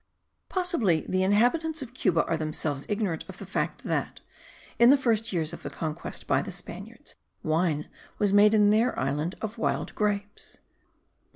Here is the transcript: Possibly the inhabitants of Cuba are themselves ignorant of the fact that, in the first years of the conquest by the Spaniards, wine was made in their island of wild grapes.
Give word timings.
Possibly 0.49 1.05
the 1.07 1.21
inhabitants 1.21 1.83
of 1.83 1.93
Cuba 1.93 2.25
are 2.25 2.35
themselves 2.35 2.87
ignorant 2.89 3.23
of 3.29 3.37
the 3.37 3.45
fact 3.45 3.83
that, 3.83 4.19
in 4.79 4.89
the 4.89 4.97
first 4.97 5.31
years 5.31 5.53
of 5.53 5.61
the 5.61 5.69
conquest 5.69 6.25
by 6.25 6.41
the 6.41 6.51
Spaniards, 6.51 7.13
wine 7.43 7.87
was 8.17 8.33
made 8.33 8.55
in 8.55 8.71
their 8.71 8.97
island 8.99 9.35
of 9.43 9.59
wild 9.59 9.93
grapes. 9.93 10.57